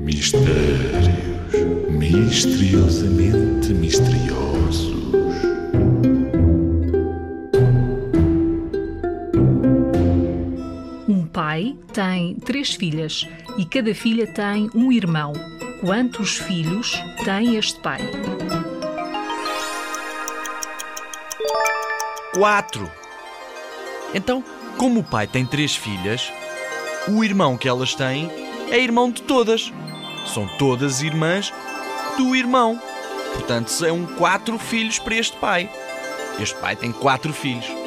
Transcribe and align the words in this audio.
Mistérios 0.00 1.10
misteriosamente 1.90 3.74
misteriosos. 3.74 4.94
Um 11.08 11.26
pai 11.26 11.76
tem 11.92 12.34
três 12.36 12.74
filhas 12.74 13.28
e 13.58 13.64
cada 13.64 13.94
filha 13.94 14.26
tem 14.26 14.70
um 14.74 14.90
irmão. 14.90 15.32
Quantos 15.80 16.38
filhos 16.38 16.92
tem 17.24 17.56
este 17.56 17.78
pai? 17.80 18.00
Quatro. 22.34 22.90
Então, 24.14 24.42
como 24.76 25.00
o 25.00 25.04
pai 25.04 25.26
tem 25.26 25.44
três 25.44 25.76
filhas, 25.76 26.32
o 27.08 27.22
irmão 27.22 27.56
que 27.56 27.68
elas 27.68 27.94
têm 27.94 28.30
é 28.70 28.78
irmão 28.78 29.10
de 29.10 29.22
todas. 29.22 29.72
São 30.26 30.46
todas 30.58 31.02
irmãs 31.02 31.52
do 32.16 32.34
irmão. 32.34 32.80
Portanto, 33.32 33.68
são 33.68 34.06
quatro 34.06 34.58
filhos 34.58 34.98
para 34.98 35.14
este 35.14 35.36
pai. 35.36 35.70
Este 36.38 36.54
pai 36.56 36.76
tem 36.76 36.92
quatro 36.92 37.32
filhos. 37.32 37.79